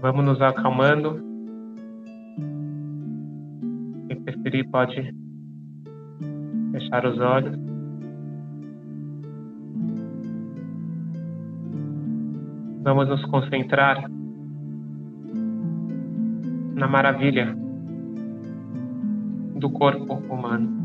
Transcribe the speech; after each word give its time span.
Vamos 0.00 0.24
nos 0.24 0.40
acalmando. 0.40 1.20
Quem 4.06 4.22
preferir 4.22 4.68
pode 4.70 5.12
fechar 6.70 7.04
os 7.04 7.18
olhos. 7.18 7.58
Vamos 12.82 13.08
nos 13.08 13.24
concentrar 13.26 14.08
na 16.74 16.86
maravilha 16.86 17.56
do 19.56 19.68
corpo 19.68 20.14
humano. 20.32 20.77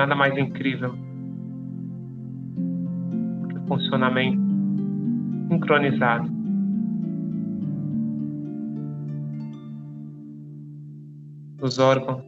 Nada 0.00 0.14
mais 0.14 0.34
incrível 0.38 0.94
que 3.50 3.58
o 3.58 3.66
funcionamento 3.66 4.40
sincronizado. 5.48 6.30
Dos 11.58 11.78
órgãos. 11.78 12.24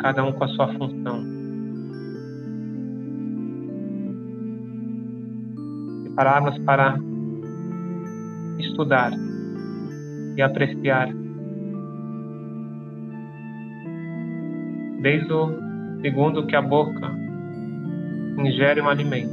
Cada 0.00 0.24
um 0.24 0.32
com 0.32 0.44
a 0.44 0.48
sua 0.48 0.66
função. 0.74 1.22
E 6.04 6.10
para 6.66 6.98
estudar 8.58 9.12
e 10.36 10.42
apreciar. 10.42 11.08
Desde 15.00 15.32
o 15.32 16.00
segundo 16.00 16.46
que 16.46 16.56
a 16.56 16.62
boca 16.62 17.10
ingere 18.38 18.80
um 18.80 18.88
alimento. 18.88 19.32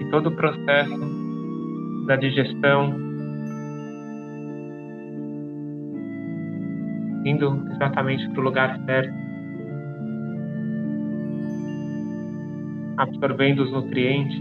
E 0.00 0.10
todo 0.10 0.28
o 0.28 0.36
processo 0.36 1.00
da 2.06 2.16
digestão, 2.16 2.94
indo 7.24 7.66
exatamente 7.72 8.28
para 8.30 8.40
o 8.40 8.44
lugar 8.44 8.80
certo, 8.84 9.14
absorvendo 12.98 13.62
os 13.64 13.72
nutrientes, 13.72 14.40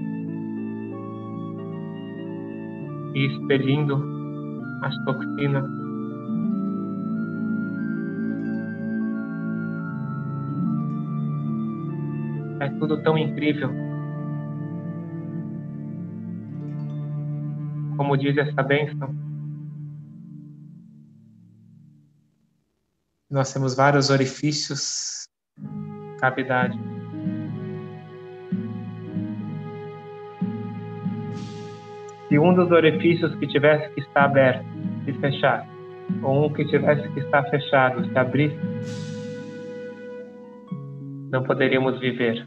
e 3.15 3.27
expelindo 3.27 4.03
as 4.83 4.95
toxinas. 5.05 5.65
É 12.59 12.69
tudo 12.77 13.01
tão 13.01 13.17
incrível. 13.17 13.69
Como 17.97 18.17
diz 18.17 18.37
essa 18.37 18.61
bênção, 18.61 19.15
nós 23.29 23.51
temos 23.53 23.75
vários 23.75 24.09
orifícios, 24.09 25.27
cavidade. 26.19 26.94
Se 32.27 32.39
um 32.39 32.53
dos 32.53 32.71
orifícios 32.71 33.35
que 33.35 33.47
tivesse 33.47 33.93
que 33.93 34.01
estar 34.01 34.25
aberto 34.25 34.65
se 35.05 35.13
fechar, 35.13 35.67
ou 36.23 36.45
um 36.45 36.53
que 36.53 36.65
tivesse 36.65 37.07
que 37.09 37.19
estar 37.19 37.43
fechado 37.49 38.03
se 38.07 38.17
abrisse, 38.17 38.57
não 41.31 41.43
poderíamos 41.43 41.99
viver. 41.99 42.45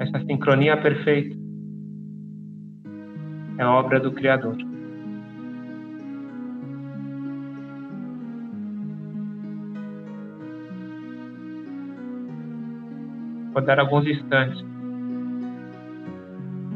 Essa 0.00 0.24
sincronia 0.24 0.76
perfeita 0.80 1.36
é 3.58 3.66
obra 3.66 4.00
do 4.00 4.12
Criador. 4.12 4.56
Vou 13.52 13.62
dar 13.62 13.78
alguns 13.80 14.06
instantes 14.06 14.64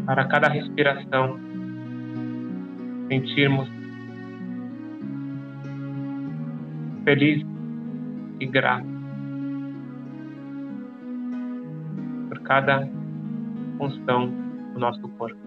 para 0.06 0.25
cada 0.26 0.48
respiração 0.48 1.38
sentirmos 3.09 3.69
feliz 7.04 7.44
e 8.41 8.47
grato 8.47 8.87
por 12.28 12.41
cada 12.41 12.88
função 13.78 14.32
do 14.72 14.81
nosso 14.81 15.09
corpo. 15.10 15.44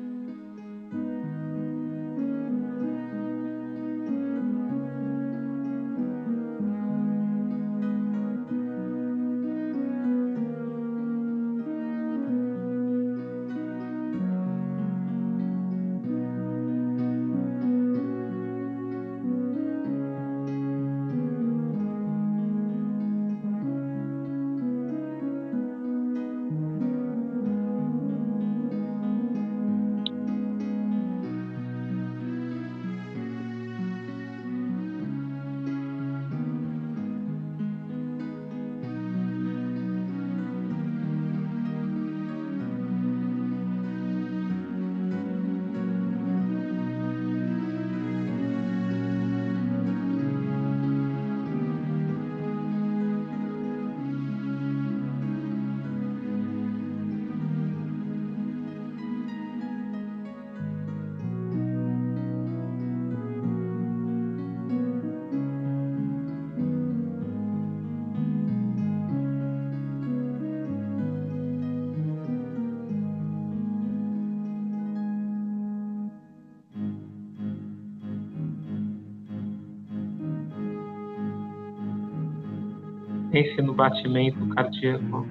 Pense 83.37 83.61
no 83.61 83.71
batimento 83.71 84.47
cardíaco. 84.55 85.27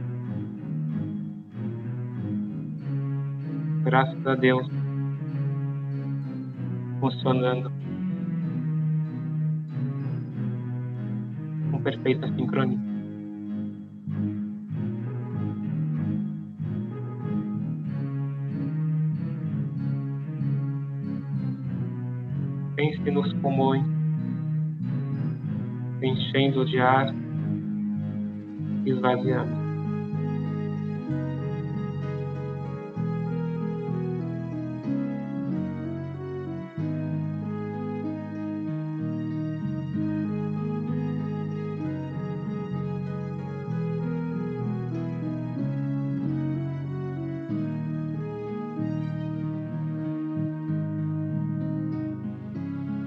Graças 3.82 4.24
a 4.24 4.36
Deus. 4.36 4.64
Funcionando 7.00 7.72
com 11.72 11.82
perfeita 11.82 12.32
sincronia. 12.36 12.78
Pense 22.76 23.10
nos 23.10 23.32
pulmões 23.32 23.84
enchendo 26.00 26.64
de 26.64 26.78
ar 26.78 27.25
esvaziando. 28.90 29.66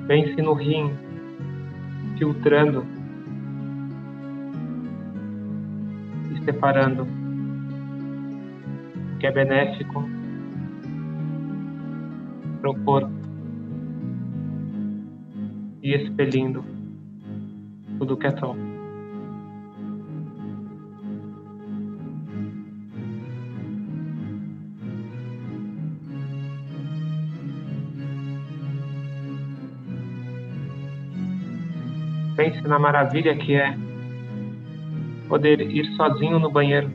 Pense 0.07 0.41
no 0.41 0.53
rim, 0.53 0.91
filtrando 2.17 2.98
separando 6.45 7.07
que 9.19 9.27
é 9.27 9.31
benéfico 9.31 10.03
para 12.61 12.69
o 12.69 12.79
corpo 12.83 13.11
e 15.81 15.93
expelindo 15.93 16.63
tudo 17.97 18.17
que 18.17 18.27
é 18.27 18.31
tóxico. 18.31 18.69
Pense 32.35 32.61
na 32.65 32.79
maravilha 32.79 33.35
que 33.35 33.53
é 33.53 33.88
poder 35.29 35.61
ir 35.61 35.85
sozinho 35.95 36.39
no 36.39 36.51
banheiro. 36.51 36.91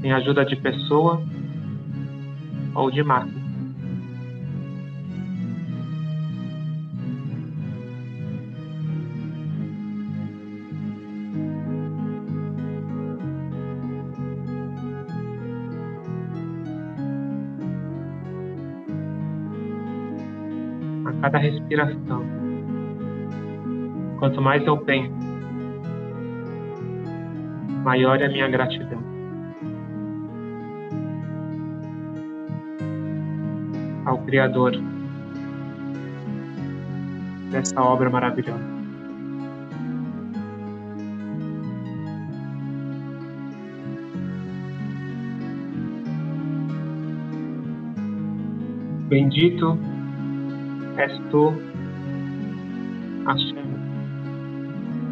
Sem 0.00 0.12
ajuda 0.12 0.44
de 0.44 0.56
pessoa 0.56 1.22
ou 2.74 2.90
de 2.90 3.02
máquina. 3.02 3.40
cada 21.20 21.38
respiração. 21.38 22.39
Quanto 24.20 24.42
mais 24.42 24.62
eu 24.66 24.76
penso, 24.76 25.14
maior 27.82 28.20
é 28.20 28.26
a 28.26 28.28
minha 28.28 28.48
gratidão. 28.48 29.02
Ao 34.04 34.18
Criador 34.18 34.72
dessa 37.50 37.80
obra 37.80 38.10
maravilhosa. 38.10 38.60
Bendito 49.08 49.78
és 50.96 51.18
tu, 51.30 51.54
Hashem, 53.26 53.69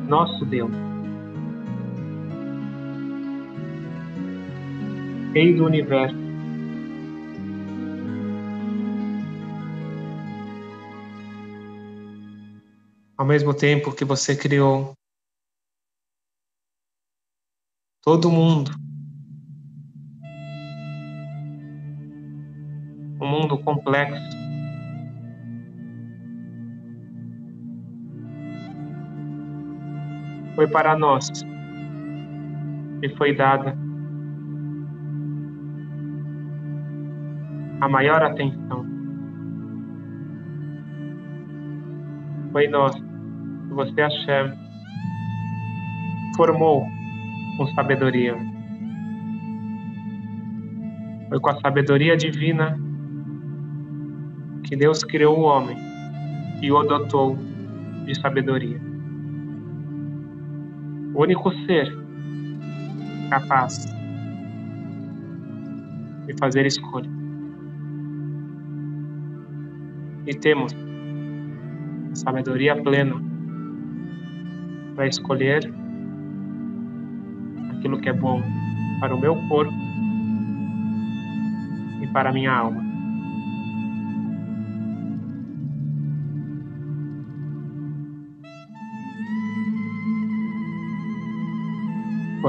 nosso 0.09 0.45
Deus. 0.47 0.71
Rei 5.35 5.55
do 5.55 5.67
universo. 5.67 6.17
Ao 13.17 13.27
mesmo 13.27 13.53
tempo 13.53 13.95
que 13.95 14.05
você 14.05 14.35
criou 14.35 14.95
todo 18.03 18.31
mundo, 18.31 18.71
um 23.21 23.29
mundo 23.29 23.59
complexo, 23.63 24.38
foi 30.59 30.67
para 30.67 30.99
nós 30.99 31.31
e 33.01 33.09
foi 33.11 33.33
dada 33.33 33.79
a 37.81 37.89
maior 37.89 38.21
atenção. 38.25 38.85
Foi 42.51 42.67
nós 42.67 42.93
que 42.97 43.73
você, 43.73 44.03
Hashem, 44.03 44.53
formou 46.37 46.85
com 47.57 47.67
sabedoria. 47.69 48.35
Foi 51.29 51.39
com 51.39 51.51
a 51.51 51.61
sabedoria 51.61 52.17
divina 52.17 52.77
que 54.65 54.75
Deus 54.75 55.05
criou 55.05 55.39
o 55.39 55.43
homem 55.43 55.77
e 56.61 56.73
o 56.73 56.83
dotou 56.83 57.39
de 58.05 58.21
sabedoria 58.21 58.88
único 61.19 61.53
ser 61.67 61.93
capaz 63.29 63.87
de 66.27 66.35
fazer 66.39 66.65
escolha. 66.65 67.11
E 70.27 70.35
temos 70.35 70.73
sabedoria 72.15 72.81
plena 72.83 73.17
para 74.95 75.07
escolher 75.07 75.73
aquilo 77.71 78.01
que 78.01 78.09
é 78.09 78.13
bom 78.13 78.43
para 79.01 79.15
o 79.15 79.21
meu 79.21 79.35
corpo 79.49 79.73
e 82.03 82.07
para 82.09 82.31
a 82.31 82.33
minha 82.33 82.53
alma. 82.53 82.88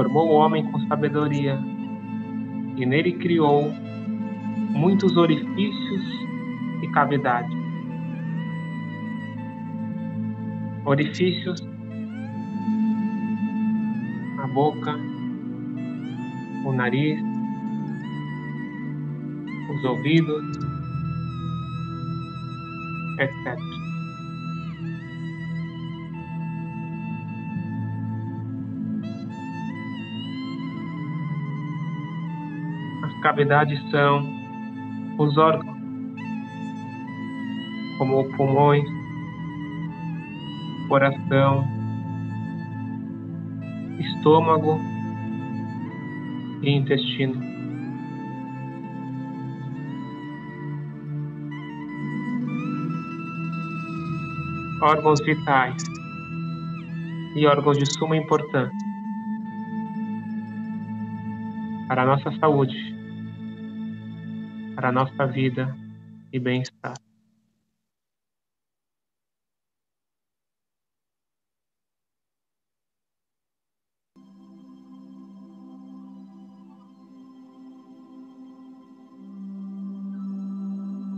Formou 0.00 0.28
o 0.28 0.32
homem 0.32 0.64
com 0.72 0.80
sabedoria. 0.88 1.58
E 2.74 2.86
nele 2.86 3.12
criou 3.12 3.70
muitos 4.70 5.14
orifícios 5.14 6.02
e 6.82 6.88
cavidades. 6.88 7.54
Orifícios. 10.86 11.60
Na 14.36 14.46
boca, 14.46 14.96
o 16.64 16.72
nariz, 16.72 17.20
os 19.70 19.84
ouvidos, 19.84 20.44
etc. 23.18 23.69
cavidades 33.22 33.78
são 33.90 34.26
os 35.18 35.36
órgãos, 35.36 35.76
como 37.98 38.24
pulmões, 38.36 38.88
coração, 40.88 41.64
estômago 43.98 44.80
e 46.62 46.70
intestino. 46.70 47.40
Órgãos 54.82 55.20
vitais 55.26 55.76
e 57.36 57.46
órgãos 57.46 57.78
de 57.78 57.86
suma 57.92 58.16
importância 58.16 58.90
para 61.86 62.02
a 62.02 62.06
nossa 62.06 62.30
saúde 62.38 62.89
para 64.80 64.88
a 64.88 64.92
nossa 64.92 65.26
vida 65.26 65.76
e 66.32 66.38
bem-estar. 66.38 66.94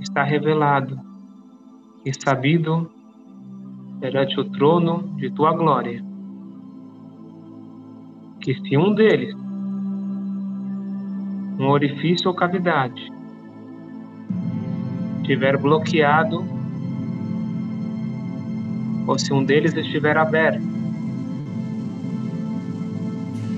Está 0.01 0.25
revelado 0.25 0.99
e 2.05 2.13
sabido 2.21 2.91
perante 4.01 4.41
o 4.41 4.51
trono 4.51 5.17
de 5.19 5.31
tua 5.31 5.53
glória, 5.53 6.03
que 8.41 8.55
se 8.55 8.77
um 8.77 8.93
deles, 8.93 9.33
um 11.61 11.69
orifício 11.69 12.29
ou 12.29 12.35
cavidade, 12.35 13.22
estiver 15.23 15.57
bloqueado 15.57 16.45
ou 19.07 19.19
se 19.19 19.33
um 19.33 19.45
deles 19.45 19.75
estiver 19.75 20.17
aberto, 20.17 20.63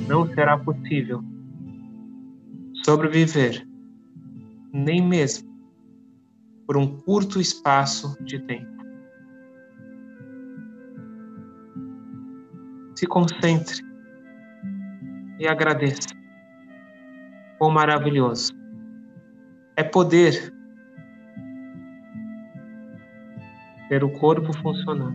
não 0.06 0.26
será 0.34 0.56
possível 0.58 1.22
sobreviver, 2.84 3.66
nem 4.72 5.02
mesmo 5.02 5.52
por 6.66 6.76
um 6.76 6.86
curto 7.00 7.40
espaço 7.40 8.16
de 8.24 8.38
tempo. 8.40 8.72
Se 12.94 13.06
concentre 13.06 13.82
e 15.38 15.46
agradeça. 15.46 16.08
Quão 17.58 17.70
maravilhoso 17.70 18.52
é 19.76 19.82
poder 19.82 20.53
ter 23.94 24.02
o 24.02 24.10
corpo 24.10 24.52
funcionando. 24.54 25.14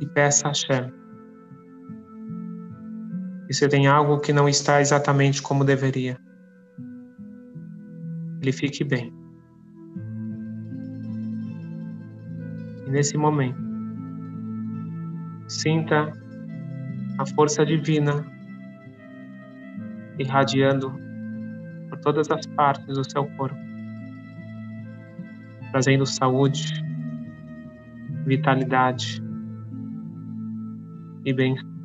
E 0.00 0.06
peça 0.06 0.48
a 0.48 0.54
Shem. 0.54 0.92
E 3.48 3.54
se 3.54 3.68
tem 3.68 3.88
algo 3.88 4.20
que 4.20 4.32
não 4.32 4.48
está 4.48 4.80
exatamente 4.80 5.42
como 5.42 5.64
deveria, 5.64 6.16
ele 8.40 8.52
fique 8.52 8.84
bem. 8.84 9.12
E 12.86 12.90
nesse 12.90 13.16
momento, 13.16 13.58
sinta 15.48 16.12
a 17.18 17.26
força 17.34 17.66
divina 17.66 18.24
irradiando 20.20 21.05
por 21.96 22.00
todas 22.02 22.30
as 22.30 22.46
partes 22.46 22.86
do 22.86 23.10
seu 23.10 23.24
corpo, 23.36 23.56
trazendo 25.70 26.06
saúde, 26.06 26.72
vitalidade 28.24 29.22
e 31.24 31.32
bem-estar. 31.32 31.75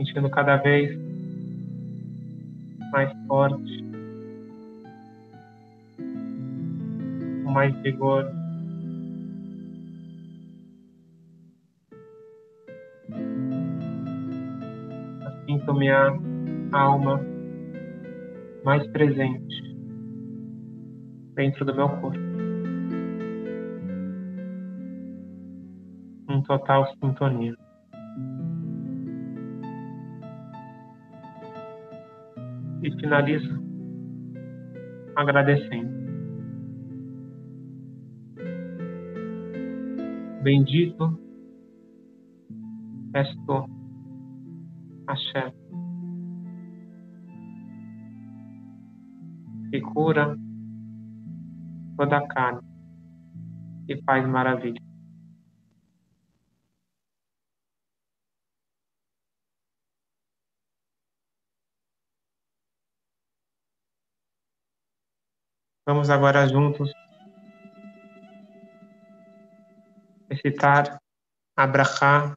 Sentindo 0.00 0.30
cada 0.30 0.56
vez 0.56 0.98
mais 2.90 3.12
forte, 3.26 3.84
com 7.44 7.50
mais 7.52 7.76
vigor. 7.82 8.24
Sinto 15.46 15.74
minha 15.74 16.18
alma 16.72 17.20
mais 18.64 18.86
presente 18.92 19.76
dentro 21.34 21.64
do 21.66 21.74
meu 21.74 21.88
corpo. 21.88 22.18
Em 26.30 26.42
total 26.44 26.88
sintonia. 26.94 27.69
E 32.82 32.90
finalizo 32.98 33.54
agradecendo. 35.16 36.00
Bendito 40.42 41.18
és 43.12 43.28
tu, 43.44 43.66
Hashem, 45.06 45.52
que 49.70 49.80
cura 49.80 50.34
toda 51.96 52.16
a 52.16 52.26
carne 52.28 52.60
e 53.88 54.02
faz 54.04 54.26
maravilha. 54.26 54.89
Vamos 65.86 66.10
agora 66.10 66.46
juntos 66.46 66.92
recitar 70.30 70.98
Abrahá 71.56 72.34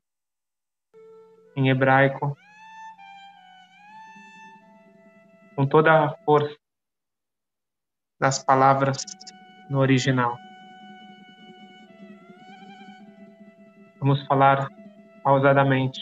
em 1.55 1.69
hebraico 1.69 2.35
com 5.55 5.67
toda 5.67 6.05
a 6.05 6.17
força 6.25 6.55
das 8.19 8.43
palavras 8.43 8.97
no 9.69 9.79
original. 9.79 10.37
Vamos 13.99 14.25
falar 14.25 14.67
pausadamente, 15.21 15.99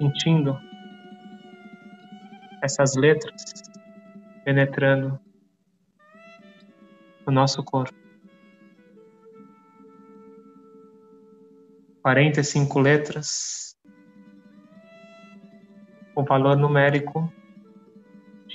sentindo 0.00 0.60
essas 2.62 2.94
letras 2.94 3.77
penetrando 4.48 5.20
o 7.26 7.30
nosso 7.30 7.62
corpo. 7.62 7.92
Quarenta 12.02 12.40
e 12.40 12.44
cinco 12.44 12.80
letras, 12.80 13.76
o 16.16 16.24
valor 16.24 16.56
numérico 16.56 17.30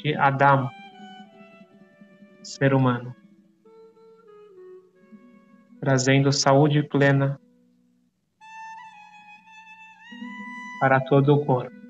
de 0.01 0.15
Adam, 0.15 0.67
ser 2.41 2.73
humano, 2.73 3.15
trazendo 5.79 6.31
saúde 6.31 6.81
plena 6.81 7.39
para 10.79 11.00
todo 11.01 11.35
o 11.35 11.45
corpo. 11.45 11.82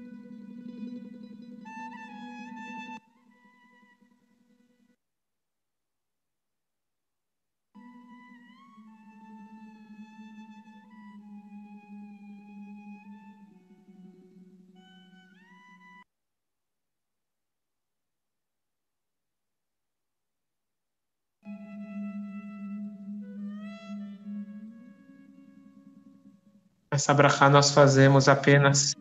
Essa 26.94 27.12
brachá 27.12 27.50
nós 27.50 27.72
fazemos 27.72 28.30
apenas 28.30 28.94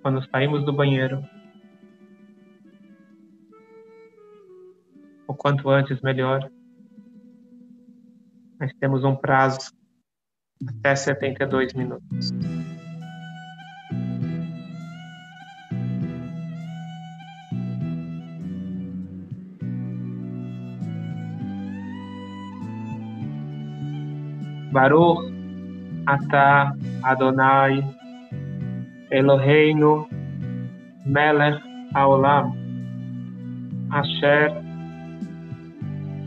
quando 0.00 0.26
saímos 0.30 0.64
do 0.64 0.72
banheiro. 0.72 1.22
O 5.28 5.34
quanto 5.34 5.68
antes, 5.68 6.00
melhor. 6.00 6.50
Nós 8.58 8.72
temos 8.80 9.04
um 9.04 9.14
prazo 9.14 9.70
até 10.66 10.96
72 10.96 11.74
minutos. 11.74 12.30
Baruch 24.72 25.20
Ata, 26.06 26.72
Adonai 27.04 27.82
Eloheinu 29.10 30.06
Melech 31.06 31.58
Aolam, 31.94 32.54
Asher 33.92 34.54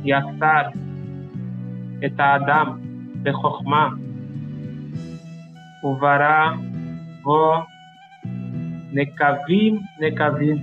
Yassar 0.03 0.73
Et 2.01 2.11
Adam 2.19 2.81
Bechokma 3.23 3.97
Uvara 5.83 6.59
Vo 7.23 7.63
Nekavim 8.93 9.79
Nekavim 10.01 10.59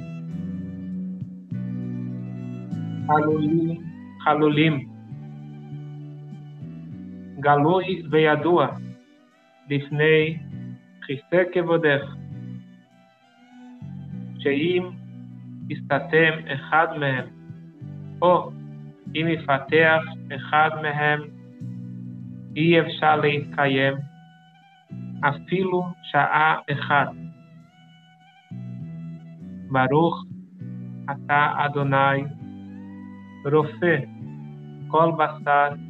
Halulim 3.09 3.79
Halulim. 4.25 4.90
גלוי 7.41 8.03
וידוע 8.11 8.67
לפני 9.71 10.39
כיסא 11.07 11.43
כבודך, 11.53 12.15
שאם 14.39 14.91
יסתתם 15.69 16.33
אחד 16.55 16.87
מהם, 17.01 17.27
או 18.23 18.51
אם 19.17 19.27
יפתח 19.29 20.03
אחד 20.37 20.71
מהם, 20.83 21.21
אי 22.57 22.81
אפשר 22.81 23.17
להתקיים 23.17 23.95
אפילו 25.21 25.87
שעה 26.03 26.59
אחת. 26.73 27.09
ברוך 29.71 30.25
אתה 31.11 31.53
אדוני, 31.57 32.25
רופא 33.53 33.97
כל 34.89 35.13
בשר 35.19 35.90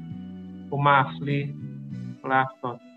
o 0.71 0.77
Mafli, 0.77 1.55
Plafton. 2.23 2.90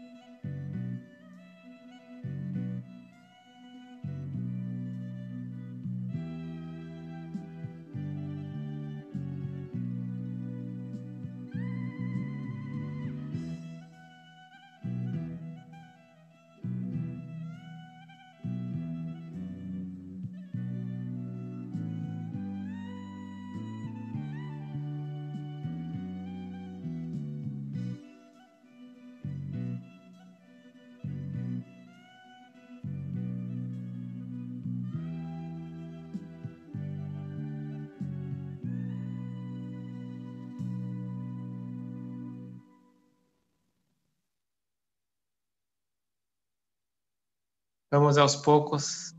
Vamos 47.94 48.18
aos 48.18 48.36
poucos 48.36 49.16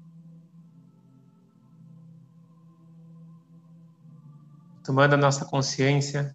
tomando 4.82 5.14
a 5.14 5.16
nossa 5.16 5.44
consciência 5.44 6.34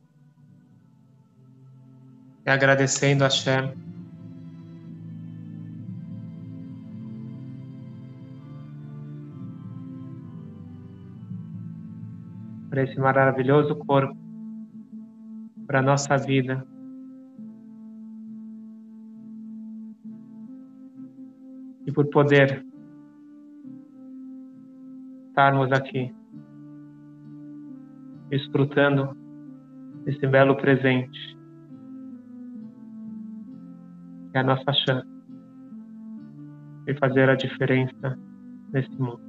e 2.46 2.50
agradecendo 2.50 3.26
a 3.26 3.30
Shem 3.30 3.74
por 12.70 12.78
esse 12.78 12.98
maravilhoso 12.98 13.76
corpo, 13.76 14.18
para 15.68 15.80
a 15.80 15.84
nossa 15.84 16.16
vida. 16.16 16.66
E 21.90 21.92
por 21.92 22.06
poder 22.12 22.64
estarmos 25.28 25.72
aqui, 25.72 26.14
desfrutando 28.30 29.18
desse 30.06 30.28
belo 30.28 30.56
presente, 30.56 31.20
que 34.32 34.38
é 34.38 34.40
a 34.40 34.44
nossa 34.44 34.72
chance 34.72 35.10
de 36.86 36.94
fazer 37.00 37.28
a 37.28 37.36
diferença 37.36 38.20
nesse 38.72 38.92
mundo. 39.02 39.22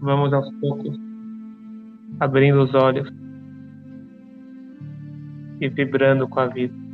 Vamos 0.00 0.32
aos 0.32 0.52
poucos 0.56 0.98
abrindo 2.18 2.64
os 2.64 2.74
olhos 2.74 3.08
e 5.60 5.68
vibrando 5.68 6.28
com 6.28 6.40
a 6.40 6.46
vida. 6.46 6.85